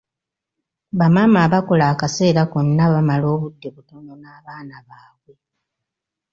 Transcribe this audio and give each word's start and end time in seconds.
Bamaama 0.99 1.39
abakola 1.45 1.83
akaseera 1.93 2.41
konna 2.51 2.85
bamala 2.93 3.25
obudde 3.35 3.67
butono 3.75 4.11
n'abaana 4.21 4.75
baabwe. 4.87 5.33